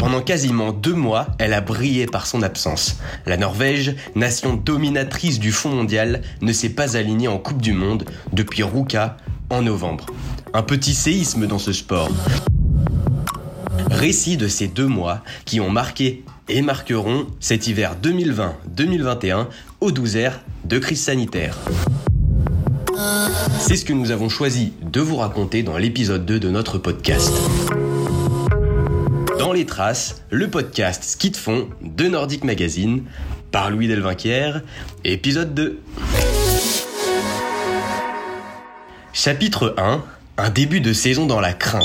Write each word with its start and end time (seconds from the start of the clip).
Pendant 0.00 0.22
quasiment 0.22 0.72
deux 0.72 0.94
mois, 0.94 1.26
elle 1.38 1.52
a 1.52 1.60
brillé 1.60 2.06
par 2.06 2.26
son 2.26 2.40
absence. 2.40 2.96
La 3.26 3.36
Norvège, 3.36 3.94
nation 4.14 4.54
dominatrice 4.54 5.38
du 5.38 5.52
fond 5.52 5.68
mondial, 5.68 6.22
ne 6.40 6.54
s'est 6.54 6.70
pas 6.70 6.96
alignée 6.96 7.28
en 7.28 7.36
Coupe 7.36 7.60
du 7.60 7.74
Monde 7.74 8.06
depuis 8.32 8.62
Ruka 8.62 9.18
en 9.50 9.60
novembre. 9.60 10.06
Un 10.54 10.62
petit 10.62 10.94
séisme 10.94 11.46
dans 11.46 11.58
ce 11.58 11.74
sport. 11.74 12.08
Récit 13.90 14.38
de 14.38 14.48
ces 14.48 14.68
deux 14.68 14.86
mois 14.86 15.22
qui 15.44 15.60
ont 15.60 15.70
marqué 15.70 16.24
et 16.48 16.62
marqueront 16.62 17.26
cet 17.38 17.66
hiver 17.66 17.94
2020-2021 18.02 19.48
aux 19.82 19.90
12 19.92 20.16
airs 20.16 20.40
de 20.64 20.78
crise 20.78 21.02
sanitaire. 21.02 21.58
C'est 23.58 23.76
ce 23.76 23.84
que 23.84 23.92
nous 23.92 24.12
avons 24.12 24.30
choisi 24.30 24.72
de 24.80 25.02
vous 25.02 25.16
raconter 25.16 25.62
dans 25.62 25.76
l'épisode 25.76 26.24
2 26.24 26.40
de 26.40 26.48
notre 26.48 26.78
podcast. 26.78 27.34
Les 29.52 29.66
traces, 29.66 30.22
le 30.30 30.48
podcast 30.48 31.02
Ski 31.02 31.30
de 31.30 31.36
fond 31.36 31.68
de 31.82 32.06
Nordic 32.06 32.44
Magazine 32.44 33.02
par 33.50 33.70
Louis 33.70 33.88
Delvinquière, 33.88 34.62
épisode 35.02 35.54
2. 35.54 35.80
Chapitre 39.12 39.74
1 39.76 40.04
Un 40.36 40.50
début 40.50 40.80
de 40.80 40.92
saison 40.92 41.26
dans 41.26 41.40
la 41.40 41.52
crainte. 41.52 41.82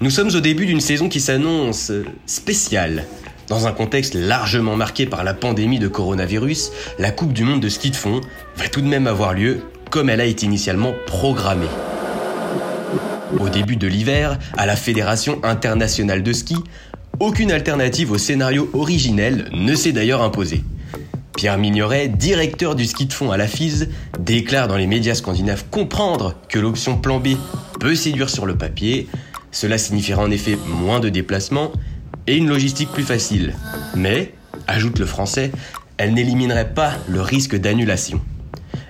Nous 0.00 0.10
sommes 0.10 0.30
au 0.36 0.40
début 0.40 0.66
d'une 0.66 0.80
saison 0.80 1.08
qui 1.08 1.20
s'annonce 1.20 1.90
spéciale. 2.26 3.06
Dans 3.48 3.66
un 3.66 3.72
contexte 3.72 4.14
largement 4.14 4.76
marqué 4.76 5.04
par 5.04 5.24
la 5.24 5.34
pandémie 5.34 5.80
de 5.80 5.88
coronavirus, 5.88 6.70
la 7.00 7.10
Coupe 7.10 7.32
du 7.32 7.42
Monde 7.42 7.60
de 7.60 7.68
ski 7.68 7.90
de 7.90 7.96
fond 7.96 8.20
va 8.56 8.68
tout 8.68 8.82
de 8.82 8.86
même 8.86 9.08
avoir 9.08 9.34
lieu 9.34 9.62
comme 9.90 10.10
elle 10.10 10.20
a 10.20 10.26
été 10.26 10.46
initialement 10.46 10.94
programmée. 11.06 11.66
Au 13.38 13.48
début 13.48 13.76
de 13.76 13.86
l'hiver, 13.86 14.38
à 14.56 14.66
la 14.66 14.74
Fédération 14.74 15.40
internationale 15.44 16.22
de 16.22 16.32
ski, 16.32 16.56
aucune 17.20 17.52
alternative 17.52 18.12
au 18.12 18.18
scénario 18.18 18.70
originel 18.72 19.48
ne 19.52 19.74
s'est 19.74 19.92
d'ailleurs 19.92 20.22
imposée. 20.22 20.64
Pierre 21.36 21.58
Mignoret, 21.58 22.08
directeur 22.08 22.74
du 22.74 22.86
ski 22.86 23.06
de 23.06 23.12
fond 23.12 23.30
à 23.30 23.36
la 23.36 23.46
FISE, 23.46 23.90
déclare 24.18 24.66
dans 24.66 24.76
les 24.76 24.86
médias 24.86 25.14
scandinaves 25.14 25.64
comprendre 25.70 26.34
que 26.48 26.58
l'option 26.58 26.96
plan 26.96 27.20
B 27.20 27.28
peut 27.78 27.94
séduire 27.94 28.30
sur 28.30 28.46
le 28.46 28.56
papier. 28.56 29.08
Cela 29.52 29.78
signifiera 29.78 30.22
en 30.22 30.30
effet 30.30 30.58
moins 30.66 30.98
de 30.98 31.08
déplacements 31.08 31.70
et 32.26 32.36
une 32.36 32.48
logistique 32.48 32.90
plus 32.90 33.04
facile. 33.04 33.54
Mais, 33.94 34.32
ajoute 34.66 34.98
le 34.98 35.06
français, 35.06 35.52
elle 35.96 36.14
n'éliminerait 36.14 36.72
pas 36.72 36.92
le 37.08 37.20
risque 37.20 37.56
d'annulation. 37.56 38.20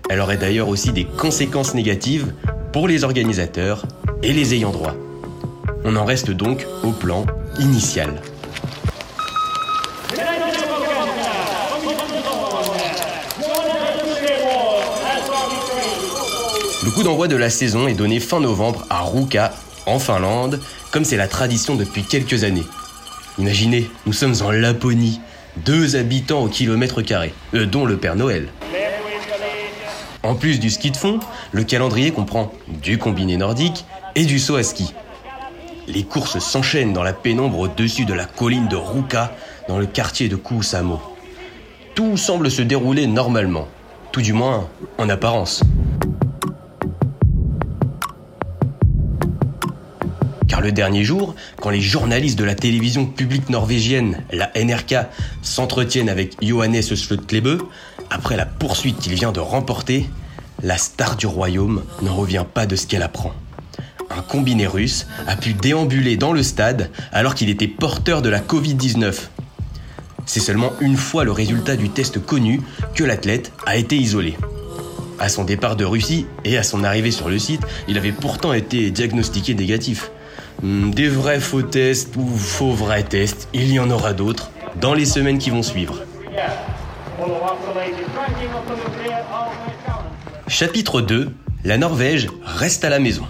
Elle 0.09 0.21
aurait 0.21 0.39
d'ailleurs 0.39 0.69
aussi 0.69 0.93
des 0.93 1.05
conséquences 1.05 1.75
négatives 1.75 2.33
pour 2.73 2.89
les 2.89 3.05
organisateurs 3.05 3.87
et 4.23 4.33
les 4.33 4.55
ayants 4.55 4.71
droit. 4.71 4.95
On 5.85 5.97
en 5.97 6.05
reste 6.05 6.31
donc 6.31 6.67
au 6.83 6.91
plan 6.91 7.27
initial. 7.59 8.21
Le 16.85 16.91
coup 16.91 17.03
d'envoi 17.03 17.29
de 17.29 17.37
la 17.37 17.51
saison 17.51 17.87
est 17.87 17.95
donné 17.95 18.19
fin 18.19 18.41
novembre 18.41 18.87
à 18.91 19.03
Ruka, 19.03 19.53
en 19.87 19.99
Finlande, 19.99 20.61
comme 20.91 21.05
c'est 21.05 21.17
la 21.17 21.29
tradition 21.29 21.77
depuis 21.77 22.03
quelques 22.03 22.45
années. 22.45 22.67
Imaginez, 23.39 23.89
nous 24.07 24.13
sommes 24.13 24.35
en 24.43 24.51
Laponie, 24.51 25.21
deux 25.65 25.97
habitants 25.97 26.43
au 26.43 26.49
kilomètre 26.49 27.03
carré, 27.03 27.33
euh, 27.55 27.67
dont 27.67 27.85
le 27.85 27.97
Père 27.97 28.17
Noël. 28.17 28.49
En 30.23 30.35
plus 30.35 30.59
du 30.59 30.71
ski 30.71 30.91
de 30.91 30.97
fond, 30.97 31.21
le 31.53 31.63
calendrier 31.63 32.11
comprend 32.11 32.53
du 32.83 32.99
combiné 32.99 33.37
nordique 33.37 33.85
et 34.19 34.25
du 34.25 34.41
saut 34.41 34.57
à 34.57 34.65
ski. 34.65 34.93
Les 35.87 36.03
courses 36.03 36.41
s'enchaînent 36.41 36.93
dans 36.93 37.05
la 37.05 37.13
pénombre 37.13 37.61
au-dessus 37.61 38.05
de 38.05 38.15
la 38.15 38.25
colline 38.25 38.67
de 38.67 38.75
Ruka, 38.75 39.33
dans 39.69 39.79
le 39.79 39.87
quartier 39.87 40.29
de 40.29 40.35
Kuusamo. 40.35 41.01
Tout 41.95 42.17
semble 42.17 42.51
se 42.51 42.61
dérouler 42.63 43.07
normalement, 43.07 43.69
tout 44.11 44.21
du 44.21 44.33
moins 44.33 44.69
en 44.99 45.09
apparence. 45.09 45.63
Car 50.49 50.63
le 50.63 50.73
dernier 50.73 51.05
jour, 51.05 51.37
quand 51.61 51.71
les 51.71 51.81
journalistes 51.81 52.41
de 52.41 52.45
la 52.45 52.57
télévision 52.57 53.07
publique 53.07 53.49
norvégienne, 53.51 54.25
la 54.33 54.51
NRK, 54.57 54.97
s'entretiennent 55.43 56.09
avec 56.09 56.35
Johannes 56.43 56.83
Slotklebe, 56.83 57.63
après 58.11 58.37
la 58.37 58.47
poursuite 58.47 58.99
qu'il 58.99 59.15
vient 59.15 59.31
de 59.31 59.39
remporter, 59.39 60.11
la 60.61 60.77
star 60.77 61.15
du 61.15 61.29
royaume 61.29 61.85
n'en 62.03 62.17
revient 62.17 62.45
pas 62.53 62.67
de 62.67 62.75
ce 62.75 62.89
qu'elle 62.89 63.05
apprend. 63.05 63.33
Un 64.11 64.23
combiné 64.23 64.67
russe 64.67 65.07
a 65.27 65.37
pu 65.37 65.53
déambuler 65.55 66.17
dans 66.17 66.33
le 66.33 66.43
stade 66.43 66.91
alors 67.13 67.35
qu'il 67.35 67.51
était 67.51 67.69
porteur 67.69 68.23
de 68.23 68.29
la 68.29 68.41
Covid-19. 68.41 69.15
C'est 70.27 70.41
seulement 70.41 70.73
une 70.81 70.97
fois 70.97 71.25
le 71.25 71.33
résultat 71.33 71.77
du 71.77 71.89
test 71.89 72.25
connu 72.25 72.61
que 72.95 73.05
l'athlète 73.05 73.53
a 73.67 73.77
été 73.77 73.97
isolé. 73.97 74.37
À 75.19 75.29
son 75.29 75.45
départ 75.45 75.75
de 75.75 75.85
Russie 75.85 76.27
et 76.45 76.59
à 76.59 76.63
son 76.63 76.85
arrivée 76.85 77.11
sur 77.11 77.29
le 77.29 77.39
site, 77.39 77.63
il 77.89 77.99
avait 77.99 78.13
pourtant 78.13 78.53
été 78.53 78.91
diagnostiqué 78.91 79.55
négatif. 79.55 80.11
Hmm, 80.63 80.91
des 80.91 81.09
vrais 81.09 81.41
faux 81.41 81.63
tests 81.63 82.15
ou 82.17 82.27
faux 82.27 82.73
vrais 82.73 83.03
tests, 83.03 83.49
il 83.53 83.73
y 83.73 83.81
en 83.81 83.91
aura 83.91 84.13
d'autres 84.13 84.51
dans 84.81 84.95
les 84.95 85.07
semaines 85.07 85.39
qui 85.39 85.51
vont 85.51 85.63
suivre. 85.63 86.03
Chapitre 90.47 91.01
2 91.01 91.35
La 91.65 91.79
Norvège 91.79 92.29
reste 92.45 92.85
à 92.85 92.89
la 92.89 92.99
maison. 92.99 93.25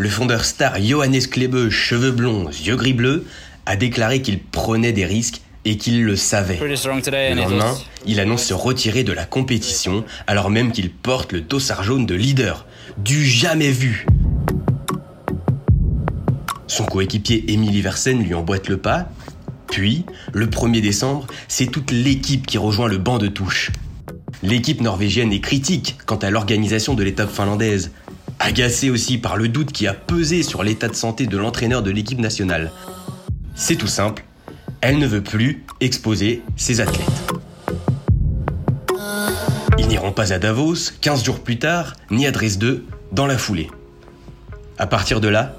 Le 0.00 0.08
fondeur 0.08 0.46
star 0.46 0.80
Johannes 0.80 1.20
Klebe, 1.30 1.68
cheveux 1.68 2.10
blonds, 2.10 2.48
yeux 2.48 2.74
gris 2.74 2.94
bleus, 2.94 3.26
a 3.66 3.76
déclaré 3.76 4.22
qu'il 4.22 4.40
prenait 4.42 4.94
des 4.94 5.04
risques 5.04 5.42
et 5.66 5.76
qu'il 5.76 6.04
le 6.04 6.16
savait. 6.16 6.58
Le 6.58 7.34
lendemain, 7.34 7.76
il 8.06 8.18
annonce 8.18 8.44
se 8.44 8.54
retirer 8.54 9.04
de 9.04 9.12
la 9.12 9.26
compétition 9.26 10.06
alors 10.26 10.48
même 10.48 10.72
qu'il 10.72 10.90
porte 10.90 11.32
le 11.32 11.42
dossard 11.42 11.82
jaune 11.82 12.06
de 12.06 12.14
leader. 12.14 12.64
Du 12.96 13.26
jamais 13.26 13.70
vu. 13.70 14.06
Son 16.66 16.86
coéquipier 16.86 17.52
Emily 17.52 17.82
Versen 17.82 18.22
lui 18.22 18.32
emboîte 18.32 18.70
le 18.70 18.78
pas. 18.78 19.10
Puis, 19.66 20.06
le 20.32 20.46
1er 20.46 20.80
décembre, 20.80 21.26
c'est 21.46 21.66
toute 21.66 21.90
l'équipe 21.90 22.46
qui 22.46 22.56
rejoint 22.56 22.88
le 22.88 22.96
banc 22.96 23.18
de 23.18 23.26
touche. 23.26 23.70
L'équipe 24.42 24.80
norvégienne 24.80 25.30
est 25.34 25.40
critique 25.40 25.98
quant 26.06 26.16
à 26.16 26.30
l'organisation 26.30 26.94
de 26.94 27.02
l'étape 27.02 27.30
finlandaise, 27.30 27.90
agacée 28.40 28.90
aussi 28.90 29.18
par 29.18 29.36
le 29.36 29.48
doute 29.48 29.70
qui 29.70 29.86
a 29.86 29.92
pesé 29.94 30.42
sur 30.42 30.64
l'état 30.64 30.88
de 30.88 30.94
santé 30.94 31.26
de 31.26 31.36
l'entraîneur 31.36 31.82
de 31.82 31.90
l'équipe 31.90 32.18
nationale. 32.18 32.72
C'est 33.54 33.76
tout 33.76 33.86
simple, 33.86 34.24
elle 34.80 34.98
ne 34.98 35.06
veut 35.06 35.22
plus 35.22 35.64
exposer 35.80 36.42
ses 36.56 36.80
athlètes. 36.80 37.06
Ils 39.78 39.86
n'iront 39.86 40.12
pas 40.12 40.32
à 40.32 40.38
Davos 40.38 40.90
15 41.00 41.22
jours 41.22 41.40
plus 41.40 41.58
tard, 41.58 41.94
ni 42.10 42.26
à 42.26 42.32
Dresde 42.32 42.82
dans 43.12 43.26
la 43.26 43.38
foulée. 43.38 43.70
À 44.78 44.86
partir 44.86 45.20
de 45.20 45.28
là, 45.28 45.54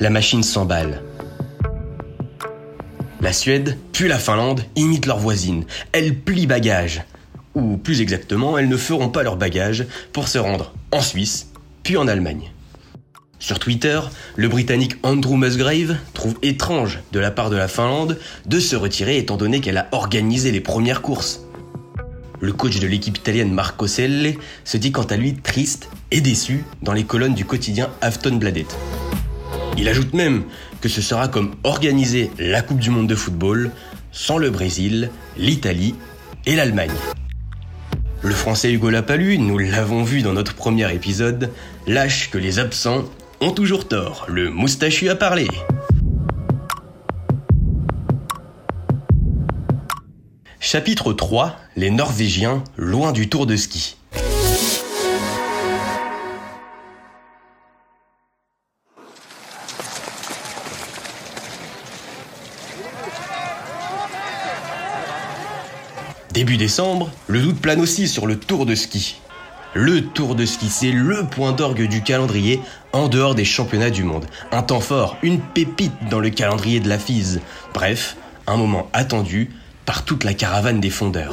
la 0.00 0.08
machine 0.10 0.42
s'emballe. 0.42 1.02
La 3.20 3.32
Suède, 3.32 3.78
puis 3.92 4.08
la 4.08 4.18
Finlande 4.18 4.64
imitent 4.74 5.06
leurs 5.06 5.18
voisines. 5.18 5.64
Elles 5.92 6.18
plient 6.18 6.46
bagages. 6.46 7.04
Ou 7.54 7.76
plus 7.76 8.00
exactement, 8.00 8.56
elles 8.56 8.68
ne 8.68 8.76
feront 8.76 9.10
pas 9.10 9.22
leurs 9.22 9.36
bagages 9.36 9.86
pour 10.12 10.28
se 10.28 10.38
rendre 10.38 10.72
en 10.90 11.02
Suisse, 11.02 11.51
puis 11.82 11.96
en 11.96 12.08
Allemagne. 12.08 12.52
Sur 13.38 13.58
Twitter, 13.58 14.00
le 14.36 14.48
Britannique 14.48 14.96
Andrew 15.02 15.36
Musgrave 15.36 15.96
trouve 16.14 16.36
étrange 16.42 17.00
de 17.10 17.18
la 17.18 17.32
part 17.32 17.50
de 17.50 17.56
la 17.56 17.66
Finlande 17.66 18.18
de 18.46 18.60
se 18.60 18.76
retirer 18.76 19.18
étant 19.18 19.36
donné 19.36 19.60
qu'elle 19.60 19.78
a 19.78 19.88
organisé 19.90 20.52
les 20.52 20.60
premières 20.60 21.02
courses. 21.02 21.44
Le 22.40 22.52
coach 22.52 22.78
de 22.78 22.86
l'équipe 22.86 23.18
italienne 23.18 23.52
Marco 23.52 23.86
Selle 23.86 24.36
se 24.64 24.76
dit 24.76 24.92
quant 24.92 25.02
à 25.02 25.16
lui 25.16 25.34
triste 25.34 25.88
et 26.10 26.20
déçu 26.20 26.64
dans 26.82 26.92
les 26.92 27.04
colonnes 27.04 27.34
du 27.34 27.44
quotidien 27.44 27.90
Aftonbladet. 28.00 28.66
Il 29.76 29.88
ajoute 29.88 30.12
même 30.12 30.44
que 30.80 30.88
ce 30.88 31.00
sera 31.00 31.28
comme 31.28 31.54
organiser 31.64 32.30
la 32.38 32.62
Coupe 32.62 32.78
du 32.78 32.90
Monde 32.90 33.08
de 33.08 33.14
football 33.14 33.72
sans 34.12 34.38
le 34.38 34.50
Brésil, 34.50 35.10
l'Italie 35.36 35.94
et 36.46 36.54
l'Allemagne. 36.54 36.90
Le 38.24 38.34
français 38.34 38.72
Hugo 38.72 38.88
Lapalu, 38.88 39.38
nous 39.38 39.58
l'avons 39.58 40.04
vu 40.04 40.22
dans 40.22 40.32
notre 40.32 40.54
premier 40.54 40.92
épisode, 40.94 41.50
lâche 41.86 42.30
que 42.30 42.38
les 42.38 42.58
absents 42.58 43.04
ont 43.40 43.50
toujours 43.50 43.88
tort. 43.88 44.26
Le 44.28 44.50
moustachu 44.50 45.08
a 45.08 45.16
parlé. 45.16 45.48
Chapitre 50.60 51.12
3 51.12 51.56
Les 51.76 51.90
Norvégiens 51.90 52.62
loin 52.76 53.12
du 53.12 53.28
tour 53.28 53.46
de 53.46 53.56
ski. 53.56 53.96
Début 66.32 66.56
décembre, 66.56 67.10
le 67.26 67.42
doute 67.42 67.60
plane 67.60 67.80
aussi 67.80 68.08
sur 68.08 68.26
le 68.26 68.38
tour 68.38 68.64
de 68.64 68.74
ski. 68.74 69.20
Le 69.74 70.02
Tour 70.02 70.34
de 70.34 70.44
ski, 70.44 70.68
c'est 70.68 70.92
le 70.92 71.24
point 71.24 71.52
d'orgue 71.52 71.88
du 71.88 72.02
calendrier 72.02 72.60
en 72.92 73.08
dehors 73.08 73.34
des 73.34 73.46
championnats 73.46 73.88
du 73.88 74.04
monde. 74.04 74.26
Un 74.50 74.62
temps 74.62 74.80
fort, 74.80 75.16
une 75.22 75.40
pépite 75.40 75.94
dans 76.10 76.20
le 76.20 76.28
calendrier 76.28 76.78
de 76.78 76.90
la 76.90 76.98
FISE. 76.98 77.40
Bref, 77.72 78.18
un 78.46 78.58
moment 78.58 78.90
attendu 78.92 79.50
par 79.86 80.04
toute 80.04 80.24
la 80.24 80.34
caravane 80.34 80.78
des 80.78 80.90
fondeurs. 80.90 81.32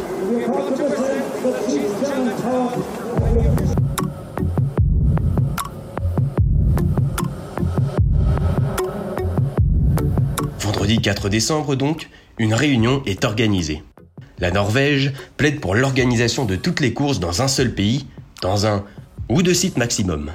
Vendredi 10.60 11.02
4 11.02 11.28
décembre 11.28 11.76
donc, 11.76 12.10
une 12.38 12.54
réunion 12.54 13.04
est 13.06 13.26
organisée. 13.26 13.84
La 14.38 14.52
Norvège 14.52 15.12
plaide 15.36 15.60
pour 15.60 15.76
l'organisation 15.76 16.46
de 16.46 16.56
toutes 16.56 16.80
les 16.80 16.94
courses 16.94 17.20
dans 17.20 17.42
un 17.42 17.50
seul 17.50 17.74
pays, 17.74 18.08
dans 18.42 18.66
un 18.66 18.86
ou 19.30 19.42
deux 19.42 19.54
sites 19.54 19.78
maximum. 19.78 20.32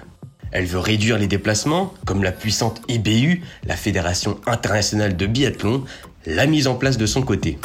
Elle 0.52 0.66
veut 0.66 0.78
réduire 0.78 1.18
les 1.18 1.26
déplacements, 1.26 1.92
comme 2.06 2.22
la 2.22 2.32
puissante 2.32 2.80
IBU, 2.88 3.42
la 3.66 3.76
Fédération 3.76 4.38
internationale 4.46 5.16
de 5.16 5.26
biathlon, 5.26 5.84
l'a 6.26 6.46
mise 6.46 6.68
en 6.68 6.76
place 6.76 6.96
de 6.96 7.06
son 7.06 7.22
côté. 7.22 7.58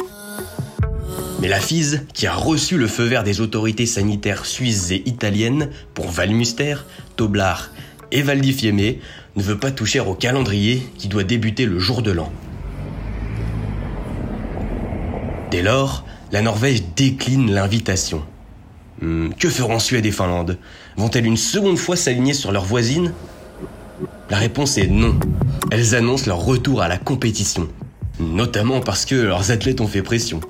Mais 1.40 1.48
la 1.48 1.60
FISE, 1.60 2.04
qui 2.12 2.26
a 2.26 2.34
reçu 2.34 2.76
le 2.76 2.86
feu 2.86 3.04
vert 3.04 3.22
des 3.22 3.40
autorités 3.40 3.86
sanitaires 3.86 4.44
suisses 4.44 4.90
et 4.90 5.02
italiennes 5.06 5.70
pour 5.94 6.10
Valmuster, 6.10 6.76
Toblar 7.16 7.70
et 8.12 8.22
Val 8.22 8.40
ne 8.40 9.42
veut 9.42 9.58
pas 9.58 9.70
toucher 9.70 10.00
au 10.00 10.14
calendrier 10.14 10.82
qui 10.98 11.08
doit 11.08 11.22
débuter 11.22 11.66
le 11.66 11.78
jour 11.78 12.02
de 12.02 12.10
l'an. 12.10 12.32
Dès 15.50 15.62
lors, 15.62 16.04
la 16.32 16.42
Norvège 16.42 16.82
décline 16.96 17.52
l'invitation. 17.52 18.22
Hmm, 19.00 19.30
que 19.30 19.48
feront 19.48 19.78
Suède 19.78 20.04
et 20.04 20.12
Finlande? 20.12 20.58
Vont-elles 20.96 21.26
une 21.26 21.38
seconde 21.38 21.78
fois 21.78 21.96
s'aligner 21.96 22.34
sur 22.34 22.52
leurs 22.52 22.64
voisines? 22.64 23.12
La 24.28 24.36
réponse 24.36 24.76
est 24.76 24.86
non. 24.86 25.18
Elles 25.70 25.94
annoncent 25.94 26.26
leur 26.26 26.44
retour 26.44 26.82
à 26.82 26.88
la 26.88 26.98
compétition. 26.98 27.68
Notamment 28.18 28.80
parce 28.80 29.06
que 29.06 29.14
leurs 29.14 29.50
athlètes 29.50 29.80
ont 29.80 29.86
fait 29.86 30.02
pression. 30.02 30.40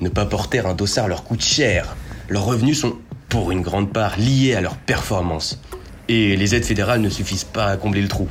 Ne 0.00 0.08
pas 0.08 0.24
porter 0.24 0.60
un 0.60 0.74
dossard 0.74 1.08
leur 1.08 1.24
coûte 1.24 1.42
cher. 1.42 1.96
Leurs 2.28 2.44
revenus 2.44 2.80
sont, 2.80 2.96
pour 3.28 3.50
une 3.50 3.62
grande 3.62 3.92
part, 3.92 4.16
liés 4.18 4.54
à 4.54 4.60
leur 4.60 4.76
performance. 4.76 5.60
Et 6.08 6.36
les 6.36 6.54
aides 6.54 6.64
fédérales 6.64 7.00
ne 7.00 7.10
suffisent 7.10 7.44
pas 7.44 7.66
à 7.66 7.76
combler 7.76 8.02
le 8.02 8.08
trou. 8.08 8.28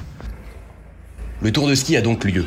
Le 1.41 1.51
tour 1.51 1.67
de 1.67 1.75
ski 1.75 1.97
a 1.97 2.01
donc 2.01 2.23
lieu. 2.23 2.45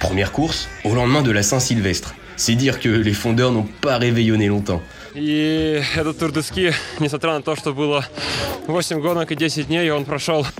Première 0.00 0.32
course, 0.32 0.68
au 0.84 0.94
lendemain 0.94 1.22
de 1.22 1.30
la 1.30 1.42
Saint-Sylvestre. 1.42 2.14
C'est 2.38 2.54
dire 2.54 2.78
que 2.78 2.88
les 2.88 3.12
fondeurs 3.12 3.50
n'ont 3.50 3.66
pas 3.80 3.98
réveillonné 3.98 4.46
longtemps. 4.46 4.80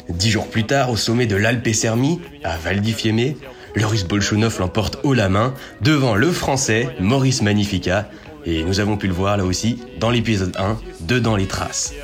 Dix 0.09 0.31
jours 0.31 0.49
plus 0.49 0.65
tard, 0.65 0.91
au 0.91 0.97
sommet 0.97 1.27
de 1.27 1.37
l'Alpe 1.37 1.73
Sermi, 1.73 2.21
à 2.43 2.57
Val 2.57 2.81
di 2.81 2.93
Fiemme, 2.93 3.35
le 3.75 3.87
russe 3.87 4.05
Bolchunov 4.05 4.59
l'emporte 4.59 4.99
haut 5.05 5.15
la 5.15 5.29
main 5.29 5.55
devant 5.81 6.17
le 6.17 6.33
français 6.33 6.89
Maurice 6.99 7.43
Magnifica. 7.43 8.11
Et 8.45 8.65
nous 8.65 8.81
avons 8.81 8.97
pu 8.97 9.07
le 9.07 9.13
voir 9.13 9.37
là 9.37 9.45
aussi 9.45 9.79
dans 10.01 10.11
l'épisode 10.11 10.57
1 10.59 10.79
de 11.03 11.19
Dans 11.21 11.37
les 11.37 11.47
traces. 11.47 11.95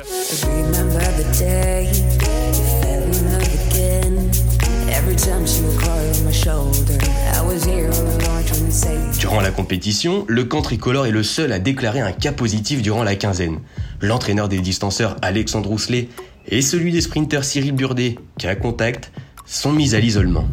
Compétition, 9.55 10.25
le 10.27 10.43
camp 10.43 10.61
tricolore 10.61 11.07
est 11.07 11.11
le 11.11 11.23
seul 11.23 11.51
à 11.51 11.59
déclarer 11.59 12.01
un 12.01 12.11
cas 12.11 12.31
positif 12.31 12.81
durant 12.81 13.03
la 13.03 13.15
quinzaine. 13.15 13.59
L'entraîneur 14.01 14.49
des 14.49 14.59
distanceurs 14.59 15.15
Alexandre 15.21 15.69
Rousselet 15.69 16.09
et 16.47 16.61
celui 16.61 16.91
des 16.91 17.01
sprinteurs 17.01 17.43
Cyril 17.43 17.71
Burdet, 17.71 18.17
cas 18.37 18.55
contact, 18.55 19.11
sont 19.45 19.71
mis 19.71 19.95
à 19.95 19.99
l'isolement. 19.99 20.47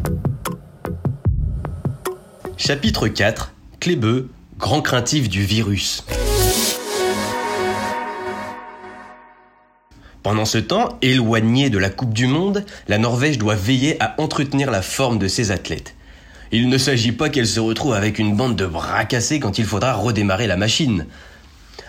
Chapitre 2.57 3.07
4 3.07 3.53
Clébeux, 3.79 4.29
grand 4.57 4.81
craintif 4.81 5.27
du 5.27 5.43
virus. 5.43 6.05
Pendant 10.23 10.45
ce 10.45 10.57
temps, 10.57 10.97
éloignée 11.01 11.69
de 11.69 11.77
la 11.77 11.89
Coupe 11.89 12.13
du 12.13 12.27
Monde, 12.27 12.63
la 12.87 12.97
Norvège 12.97 13.37
doit 13.37 13.55
veiller 13.55 14.01
à 14.01 14.15
entretenir 14.19 14.71
la 14.71 14.81
forme 14.81 15.19
de 15.19 15.27
ses 15.27 15.51
athlètes. 15.51 15.95
Il 16.55 16.69
ne 16.69 16.77
s'agit 16.77 17.13
pas 17.13 17.29
qu'elle 17.29 17.47
se 17.47 17.59
retrouve 17.59 17.95
avec 17.95 18.19
une 18.19 18.35
bande 18.35 18.55
de 18.55 18.67
bras 18.67 19.05
cassés 19.05 19.39
quand 19.39 19.57
il 19.57 19.65
faudra 19.65 19.95
redémarrer 19.95 20.45
la 20.45 20.55
machine. 20.55 21.07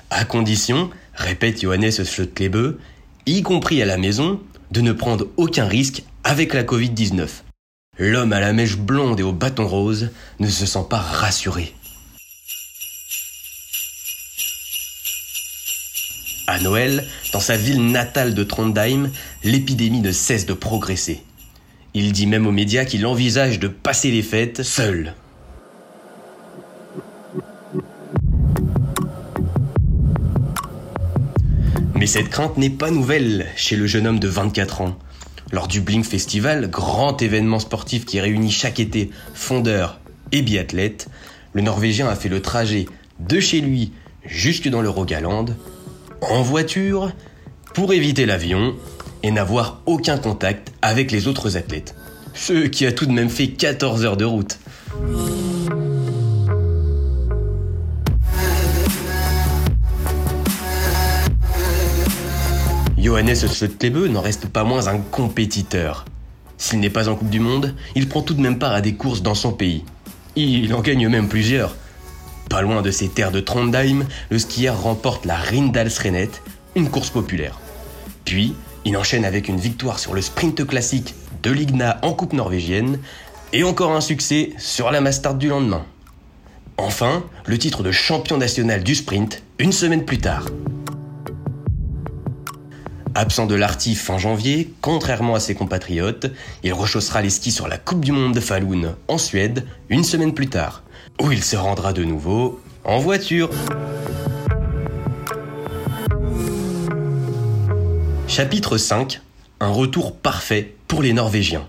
À 0.09 0.25
condition, 0.25 0.89
répète 1.13 1.61
Johannes 1.61 1.93
Schlottklebe, 1.93 2.79
y 3.27 3.43
compris 3.43 3.83
à 3.83 3.85
la 3.85 3.99
maison, 3.99 4.41
de 4.71 4.81
ne 4.81 4.93
prendre 4.93 5.27
aucun 5.37 5.67
risque 5.67 6.03
avec 6.25 6.55
la 6.55 6.63
Covid-19. 6.63 7.29
L'homme 7.99 8.33
à 8.33 8.41
la 8.41 8.55
mèche 8.55 8.79
blonde 8.79 9.21
et 9.21 9.23
au 9.23 9.35
bâton 9.35 9.69
rose 9.69 10.09
ne 10.41 10.49
se 10.49 10.65
sent 10.65 10.87
pas 10.89 10.97
rassuré. 10.97 11.75
À 16.47 16.59
Noël, 16.61 17.07
dans 17.35 17.41
sa 17.41 17.59
ville 17.59 17.91
natale 17.91 18.33
de 18.33 18.45
Trondheim, 18.45 19.11
l'épidémie 19.43 20.01
ne 20.01 20.13
cesse 20.13 20.47
de 20.47 20.55
progresser. 20.55 21.23
Il 21.97 22.13
dit 22.13 22.27
même 22.27 22.49
aux 22.49 22.53
médias 22.53 22.85
qu'il 22.85 23.07
envisage 23.07 23.61
de 23.61 23.69
passer 23.69 24.11
les 24.11 24.23
fêtes 24.23 24.65
seul. 24.65 25.15
Mais 31.95 32.09
cette 32.09 32.31
crainte 32.31 32.59
n'est 32.59 32.69
pas 32.69 32.91
nouvelle 32.91 33.47
chez 33.55 33.77
le 33.77 33.87
jeune 33.87 34.09
homme 34.09 34.19
de 34.19 34.27
24 34.27 34.81
ans. 34.81 34.99
Lors 35.53 35.69
du 35.69 35.81
Blink 35.81 36.05
Festival, 36.05 36.69
grand 36.69 37.23
événement 37.23 37.61
sportif 37.61 38.05
qui 38.05 38.19
réunit 38.19 38.51
chaque 38.51 38.81
été 38.81 39.11
fondeurs 39.33 40.01
et 40.33 40.43
biathlètes, 40.43 41.09
le 41.53 41.63
Norvégien 41.63 42.09
a 42.09 42.17
fait 42.17 42.29
le 42.29 42.43
trajet 42.43 42.87
de 43.21 43.39
chez 43.39 43.61
lui 43.61 43.93
jusque 44.27 44.69
dans 44.69 44.83
le 44.83 44.91
Rogaland 44.91 45.47
en 46.23 46.43
voiture 46.43 47.13
pour 47.73 47.93
éviter 47.93 48.27
l'avion 48.27 48.75
et 49.25 49.31
n'avoir 49.31 49.81
aucun 49.87 50.19
contact 50.19 50.71
avec 50.83 51.11
les 51.11 51.29
autres 51.29 51.57
athlètes. 51.57 51.97
Ce 52.35 52.67
qui 52.67 52.85
a 52.85 52.93
tout 52.93 53.07
de 53.07 53.11
même 53.11 53.31
fait 53.31 53.49
14 53.49 54.05
heures 54.05 54.19
de 54.19 54.27
route. 54.27 54.59
Johannes 62.99 63.35
Schlottklebe 63.35 64.11
n'en 64.11 64.21
reste 64.21 64.47
pas 64.49 64.63
moins 64.63 64.89
un 64.89 64.99
compétiteur. 64.99 66.05
S'il 66.59 66.81
n'est 66.81 66.91
pas 66.91 67.09
en 67.09 67.17
Coupe 67.17 67.31
du 67.31 67.41
Monde, 67.41 67.75
il 67.95 68.11
prend 68.11 68.21
tout 68.21 68.35
de 68.35 68.43
même 68.43 68.59
part 68.59 68.73
à 68.73 68.83
des 68.83 68.95
courses 68.95 69.23
dans 69.23 69.35
son 69.35 69.53
pays. 69.53 69.85
Il 70.37 70.75
en 70.75 70.83
gagne 70.83 71.09
même 71.09 71.29
plusieurs. 71.29 71.77
Pas 72.51 72.61
loin 72.61 72.83
de 72.83 72.91
ces 72.91 73.09
terres 73.09 73.33
de 73.33 73.41
Trondheim, 73.41 74.05
le 74.29 74.39
skieur 74.39 74.83
remporte 74.83 75.25
la 75.25 75.37
Rindalsrennet, 75.37 76.31
une 76.77 76.91
course 76.91 77.09
populaire. 77.09 77.59
Puis, 78.27 78.55
il 78.85 78.97
enchaîne 78.97 79.25
avec 79.25 79.49
une 79.49 79.59
victoire 79.59 79.99
sur 79.99 80.15
le 80.15 80.23
sprint 80.23 80.67
classique 80.67 81.15
de 81.43 81.51
l'Igna 81.51 81.99
en 82.03 82.13
Coupe 82.13 82.33
norvégienne 82.33 82.99
et 83.53 83.65
encore 83.65 83.93
un 83.93 84.01
succès 84.01 84.53
sur 84.59 84.91
la 84.91 85.01
Mastart 85.01 85.35
du 85.35 85.49
lendemain. 85.49 85.85
Enfin, 86.77 87.25
le 87.47 87.59
titre 87.59 87.83
de 87.83 87.93
champion 87.93 88.37
national 88.37 88.83
du 88.83 88.95
sprint 88.95 89.43
une 89.59 89.73
semaine 89.73 90.05
plus 90.05 90.19
tard. 90.19 90.47
Absent 93.15 93.47
de 93.47 93.55
l'Artif 93.55 94.03
fin 94.03 94.19
janvier, 94.19 94.73
contrairement 94.81 95.37
à 95.37 95.41
ses 95.41 95.55
compatriotes, 95.55 96.27
il 96.65 96.73
rechaussera 96.73 97.23
les 97.23 97.31
skis 97.31 97.53
sur 97.53 97.69
la 97.69 97.79
Coupe 97.79 98.05
du 98.05 98.11
Monde 98.11 98.35
de 98.35 98.41
Falun 98.41 98.97
en 99.07 99.19
Suède 99.19 99.65
une 99.89 100.03
semaine 100.03 100.35
plus 100.35 100.49
tard 100.49 100.83
où 101.23 101.31
il 101.31 101.45
se 101.45 101.57
rendra 101.57 101.93
de 101.93 102.03
nouveau 102.03 102.61
en 102.85 102.99
voiture. 102.99 103.51
Chapitre 108.37 108.79
5 108.79 109.21
Un 109.61 109.69
retour 109.69 110.17
parfait 110.17 110.75
pour 110.89 111.03
les 111.03 111.13
Norvégiens. 111.13 111.69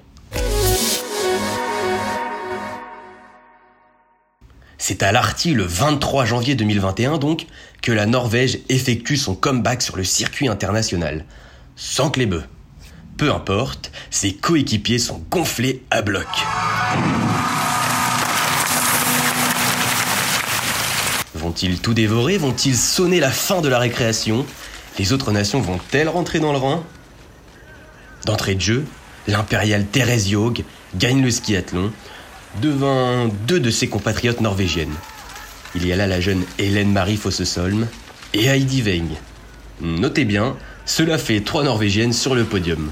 C'est 4.80 5.04
à 5.04 5.12
l'Arty 5.12 5.54
le 5.54 5.62
23 5.62 6.26
janvier 6.26 6.56
2021 6.56 7.20
donc 7.20 7.46
que 7.84 7.92
la 7.92 8.08
Norvège 8.08 8.62
effectue 8.70 9.16
son 9.16 9.36
comeback 9.36 9.84
sur 9.84 9.96
le 9.96 10.04
circuit 10.04 10.48
international, 10.48 11.26
sans 11.76 12.10
Klebe. 12.10 12.42
Peu 13.16 13.32
importe, 13.32 13.92
ses 14.10 14.34
coéquipiers 14.34 14.98
sont 14.98 15.22
gonflés 15.30 15.84
à 15.92 16.02
bloc. 16.02 16.26
Vont-ils 21.36 21.80
tout 21.80 21.94
dévorer? 21.94 22.40
Vont-ils 22.40 22.76
sonner 22.76 23.20
la 23.20 23.30
fin 23.30 23.62
de 23.62 23.70
la 23.70 23.78
récréation? 23.78 24.48
Les 24.98 25.12
autres 25.12 25.32
nations 25.32 25.60
vont-elles 25.60 26.10
rentrer 26.10 26.40
dans 26.40 26.52
le 26.52 26.58
rang 26.58 26.84
D'entrée 28.26 28.56
de 28.56 28.62
jeu, 28.62 28.86
l'impérial 29.28 29.86
Therese 29.86 30.30
Jog 30.30 30.64
gagne 30.96 31.22
le 31.22 31.32
skiathlon 31.32 31.92
devant 32.62 33.28
deux 33.28 33.60
de 33.60 33.70
ses 33.70 33.90
compatriotes 33.90 34.42
norvégiennes. 34.42 34.96
Il 35.76 35.86
y 35.86 35.92
a 35.92 35.96
là 35.96 36.08
la 36.08 36.22
jeune 36.22 36.44
Hélène 36.58 36.92
Marie 36.92 37.18
Fossesolm 37.18 37.88
et 38.34 38.46
Heidi 38.46 38.82
Weng. 38.82 39.10
Notez 39.82 40.24
bien, 40.24 40.56
Cela 40.86 41.18
fait 41.18 41.42
trois 41.42 41.64
Norvégiennes 41.64 42.14
sur 42.14 42.36
le 42.36 42.46
podium. 42.46 42.90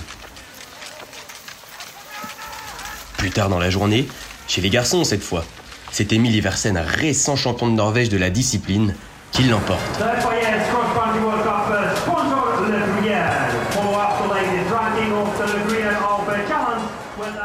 Plus 3.17 3.29
tard 3.29 3.50
dans 3.50 3.60
la 3.60 3.69
journée, 3.69 4.07
chez 4.48 4.62
les 4.62 4.69
garçons 4.69 5.03
cette 5.03 5.24
fois, 5.24 5.45
c'est 5.91 6.12
Emil 6.12 6.36
Iversen, 6.36 6.75
récent 6.77 7.36
champion 7.36 7.67
de 7.67 7.75
Norvège 7.75 8.10
de 8.10 8.17
la 8.17 8.31
discipline, 8.31 8.95
qui 9.31 9.43
l'emporte. 9.43 10.01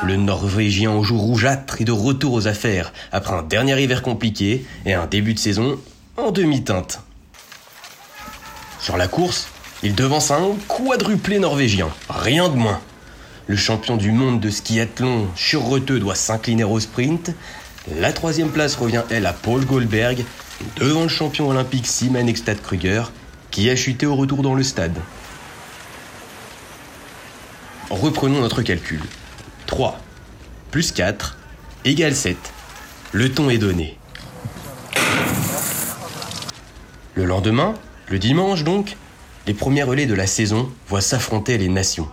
Le 0.04 0.16
Norvégien 0.16 0.92
aux 0.92 1.04
joues 1.04 1.18
rougeâtres 1.18 1.80
est 1.80 1.84
de 1.84 1.92
retour 1.92 2.32
aux 2.32 2.46
affaires 2.46 2.92
après 3.12 3.34
un 3.34 3.42
dernier 3.42 3.80
hiver 3.82 4.02
compliqué 4.02 4.64
et 4.86 4.94
un 4.94 5.06
début 5.06 5.34
de 5.34 5.38
saison 5.38 5.78
en 6.16 6.30
demi-teinte. 6.30 7.00
Sur 8.80 8.96
la 8.96 9.08
course, 9.08 9.48
il 9.82 9.94
devance 9.94 10.30
un 10.30 10.52
quadruplé 10.66 11.38
norvégien, 11.38 11.88
rien 12.08 12.48
de 12.48 12.56
moins. 12.56 12.80
Le 13.46 13.56
champion 13.56 13.96
du 13.96 14.10
monde 14.10 14.40
de 14.40 14.50
skiathlon, 14.50 15.26
Schurreteux, 15.36 16.00
doit 16.00 16.14
s'incliner 16.14 16.64
au 16.64 16.80
sprint. 16.80 17.32
La 18.00 18.12
troisième 18.12 18.50
place 18.50 18.76
revient, 18.76 19.02
elle, 19.10 19.26
à 19.26 19.32
Paul 19.32 19.64
Goldberg, 19.64 20.24
devant 20.76 21.02
le 21.02 21.08
champion 21.08 21.48
olympique 21.48 21.86
Simon 21.86 22.26
Ekstad 22.26 22.60
Kruger, 22.60 23.04
qui 23.50 23.70
a 23.70 23.76
chuté 23.76 24.06
au 24.06 24.16
retour 24.16 24.42
dans 24.42 24.54
le 24.54 24.62
stade. 24.62 24.98
Reprenons 27.90 28.40
notre 28.40 28.62
calcul. 28.62 29.00
3 29.66 30.00
plus 30.70 30.92
4 30.92 31.38
égale 31.84 32.14
7. 32.14 32.36
Le 33.12 33.32
ton 33.32 33.48
est 33.48 33.58
donné. 33.58 33.96
Le 37.14 37.24
lendemain, 37.24 37.74
le 38.08 38.18
dimanche 38.18 38.64
donc, 38.64 38.96
les 39.46 39.54
premiers 39.54 39.82
relais 39.82 40.06
de 40.06 40.14
la 40.14 40.26
saison 40.26 40.70
voient 40.88 41.00
s'affronter 41.00 41.56
les 41.56 41.68
nations. 41.68 42.08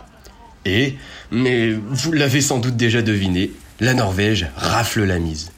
Et, 0.64 0.96
mais 1.32 1.74
vous 1.74 2.14
l'avez 2.14 2.42
sans 2.42 2.60
doute 2.60 2.78
déjà 2.78 3.02
deviné, 3.02 3.52
la 3.82 3.94
Norvège 3.94 4.48
rafle 4.56 5.04
la 5.04 5.20
mise. 5.20 5.52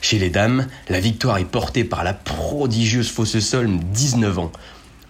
Chez 0.00 0.18
les 0.18 0.28
dames, 0.28 0.66
la 0.88 1.00
victoire 1.00 1.38
est 1.38 1.44
portée 1.44 1.84
par 1.84 2.04
la 2.04 2.12
prodigieuse 2.12 3.10
Fosse 3.10 3.38
Solm, 3.38 3.78
19 3.92 4.38
ans. 4.38 4.52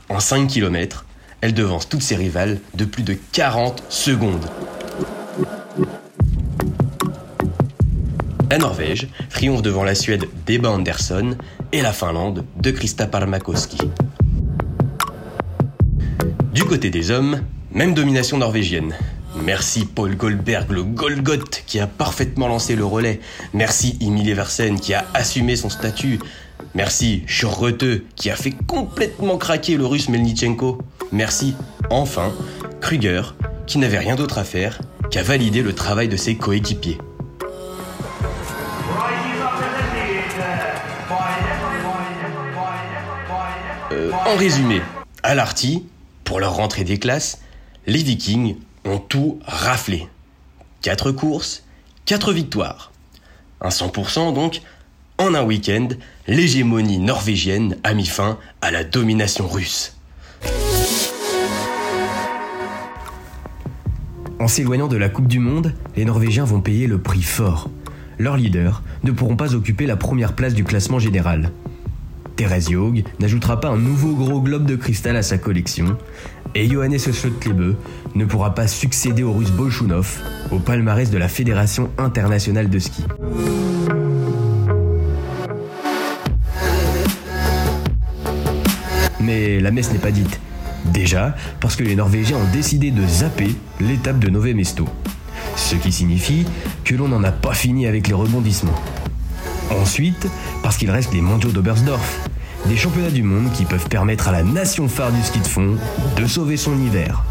En 0.09 0.21
5 0.21 0.47
km, 0.47 1.05
elle 1.45 1.53
devance 1.53 1.87
toutes 1.87 2.01
ses 2.01 2.17
rivales 2.17 2.59
de 2.75 2.87
plus 2.87 3.03
de 3.03 3.15
40 3.33 3.83
secondes. 3.91 4.47
La 8.51 8.57
Norvège 8.57 9.09
triomphe 9.29 9.61
devant 9.61 9.85
la 9.85 9.95
Suède 9.95 10.25
d'Eba 10.47 10.71
Andersson 10.71 11.37
et 11.71 11.83
la 11.83 11.93
Finlande 11.93 12.47
de 12.63 12.71
Krista 12.71 13.07
Parmakoski. 13.07 13.77
Du 16.55 16.65
côté 16.65 16.89
des 16.89 17.11
hommes, 17.11 17.43
même 17.73 17.93
domination 17.93 18.39
norvégienne. 18.39 18.95
Merci 19.43 19.85
Paul 19.85 20.17
Goldberg, 20.17 20.71
le 20.71 20.83
Golgoth, 20.83 21.63
qui 21.67 21.79
a 21.79 21.87
parfaitement 21.87 22.49
lancé 22.49 22.75
le 22.75 22.87
relais. 22.87 23.21
Merci 23.53 23.99
Emil 24.01 24.31
Eversen, 24.31 24.81
qui 24.81 24.95
a 24.95 25.05
assumé 25.13 25.57
son 25.57 25.69
statut. 25.69 26.21
Merci 26.75 27.23
Schurreteux, 27.27 28.07
qui 28.17 28.31
a 28.31 28.37
fait 28.37 28.55
complètement 28.67 29.37
craquer 29.37 29.77
le 29.77 29.85
russe 29.85 30.09
Melnichenko. 30.09 30.79
Merci, 31.15 31.55
enfin, 31.91 32.35
Kruger, 32.81 33.23
qui 33.69 33.79
n'avait 33.79 34.01
rien 34.01 34.17
d'autre 34.17 34.39
à 34.39 34.43
faire 34.43 34.81
qu'à 35.13 35.23
valider 35.23 35.63
le 35.63 35.73
travail 35.73 36.09
de 36.09 36.17
ses 36.17 36.35
coéquipiers. 36.35 36.99
Euh, 43.93 44.11
en 44.11 44.37
résumé, 44.37 44.83
à 45.23 45.37
l'Arty, 45.37 45.87
pour 46.25 46.41
leur 46.41 46.57
rentrée 46.57 46.83
des 46.83 46.99
classes, 46.99 47.39
les 47.87 48.03
Vikings 48.03 48.57
ont 48.85 48.99
tout 48.99 49.39
raflé. 49.47 50.09
4 50.83 51.13
courses, 51.13 51.63
4 52.07 52.33
victoires. 52.33 52.91
Un 53.61 53.69
100% 53.69 54.35
donc, 54.35 54.63
en 55.19 55.33
un 55.37 55.45
week-end, 55.45 55.91
l'hégémonie 56.27 56.99
norvégienne 56.99 57.77
a 57.85 57.95
mis 57.95 58.07
fin 58.07 58.37
à 58.61 58.73
la 58.73 58.83
domination 58.83 59.47
russe. 59.47 59.94
En 64.41 64.49
s'éloignant 64.49 64.89
de 64.89 64.97
la 64.97 65.09
Coupe 65.09 65.29
du 65.29 65.39
Monde, 65.39 65.73
les 65.97 66.05
Norvégiens 66.05 66.45
vont 66.45 66.61
payer 66.61 66.87
le 66.87 66.99
prix 66.99 67.23
fort. 67.23 67.71
Leurs 68.19 68.37
leaders 68.37 68.83
ne 69.03 69.13
pourront 69.13 69.37
pas 69.37 69.55
occuper 69.55 69.87
la 69.87 69.97
première 69.97 70.35
place 70.35 70.55
du 70.55 70.65
classement 70.65 70.99
général. 70.99 71.51
Thérèse 72.37 72.69
Yog 72.69 73.05
n'ajoutera 73.21 73.61
pas 73.61 73.69
un 73.69 73.79
nouveau 73.79 74.15
gros 74.15 74.41
globe 74.41 74.67
de 74.67 74.75
cristal 74.75 75.17
à 75.17 75.23
sa 75.23 75.39
collection, 75.39 75.97
et 76.57 76.69
Johannes 76.69 76.99
Schlottklebe 76.99 77.77
ne 78.15 78.25
pourra 78.25 78.55
pas 78.55 78.67
succéder 78.67 79.23
au 79.23 79.33
russe 79.33 79.53
Bolchunov 79.53 80.21
au 80.51 80.59
palmarès 80.59 81.11
de 81.11 81.19
la 81.19 81.29
Fédération 81.29 81.91
internationale 81.97 82.69
de 82.69 82.79
ski. 82.81 83.05
Mais 89.21 89.61
la 89.61 89.71
messe 89.71 89.93
n'est 89.93 89.99
pas 89.99 90.11
dite. 90.11 90.41
Déjà, 90.85 91.35
parce 91.61 91.77
que 91.77 91.85
les 91.85 91.97
Norvégiens 91.97 92.37
ont 92.37 92.53
décidé 92.53 92.91
de 92.91 93.07
zapper 93.07 93.55
l'étape 93.81 94.19
de 94.19 94.29
Nové 94.29 94.55
Mesto. 94.55 94.87
Ce 95.57 95.77
qui 95.77 95.93
signifie 95.93 96.47
que 96.85 96.95
l'on 96.95 97.09
n'en 97.09 97.25
a 97.25 97.33
pas 97.33 97.55
fini 97.55 97.87
avec 97.87 98.09
les 98.09 98.15
rebondissements. 98.15 98.79
Ensuite, 99.71 100.29
parce 100.63 100.77
qu'il 100.77 100.91
reste 100.91 101.13
les 101.13 101.21
mondiaux 101.21 101.51
d'Oberstdorf, 101.51 102.29
des 102.67 102.77
championnats 102.77 103.11
du 103.11 103.23
monde 103.23 103.51
qui 103.53 103.65
peuvent 103.65 103.89
permettre 103.89 104.29
à 104.29 104.33
la 104.33 104.43
nation 104.43 104.89
phare 104.89 105.13
du 105.13 105.23
ski 105.23 105.41
de 105.41 105.47
fond 105.47 105.77
de 106.17 106.27
sauver 106.27 106.57
son 106.57 106.79
hiver. 106.79 107.25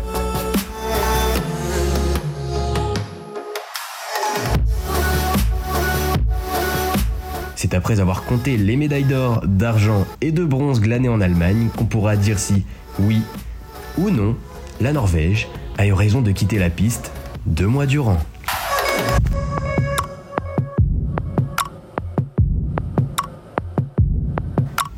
C'est 7.55 7.74
après 7.74 8.00
avoir 8.00 8.25
compté 8.25 8.57
les 8.57 8.75
médailles 8.75 9.05
d'or, 9.05 9.41
d'argent 9.45 10.05
et 10.22 10.31
de 10.31 10.43
bronze 10.43 10.81
glanées 10.81 11.07
en 11.07 11.22
Allemagne 11.22 11.69
qu'on 11.77 11.86
pourra 11.86 12.17
dire 12.17 12.38
si, 12.38 12.65
oui 13.00 13.21
ou 13.97 14.09
non, 14.09 14.35
la 14.81 14.93
Norvège 14.93 15.47
a 15.77 15.85
eu 15.85 15.93
raison 15.93 16.21
de 16.21 16.31
quitter 16.31 16.59
la 16.59 16.69
piste 16.69 17.12
deux 17.45 17.67
mois 17.67 17.85
durant. 17.85 18.19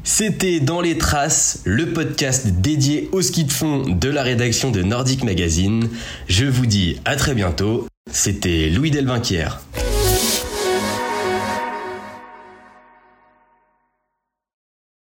C'était 0.03 0.61
Dans 0.61 0.79
les 0.79 0.97
Traces, 0.97 1.61
le 1.65 1.91
podcast 1.91 2.47
dédié 2.47 3.09
au 3.11 3.21
ski 3.21 3.43
de 3.43 3.51
fond 3.51 3.83
de 3.85 4.09
la 4.09 4.23
rédaction 4.23 4.71
de 4.71 4.81
Nordic 4.81 5.25
Magazine. 5.25 5.89
Je 6.29 6.45
vous 6.45 6.65
dis 6.65 7.01
à 7.03 7.17
très 7.17 7.33
bientôt. 7.33 7.87
C'était 8.09 8.69
Louis 8.69 8.91
Delvinquière. 8.91 9.61